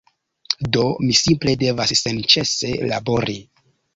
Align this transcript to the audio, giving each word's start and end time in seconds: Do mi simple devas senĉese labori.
Do 0.77 0.85
mi 1.01 1.17
simple 1.19 1.53
devas 1.65 1.93
senĉese 2.01 2.73
labori. 2.95 3.39